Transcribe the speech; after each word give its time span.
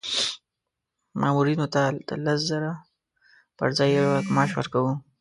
مامورینو 1.21 1.65
ته 1.73 1.81
د 2.07 2.09
لس 2.25 2.39
زره 2.51 2.71
پر 3.57 3.69
ځای 3.77 3.89
یو 3.97 4.07
لک 4.15 4.27
معاش 4.35 4.51
ورکوو. 4.55 4.91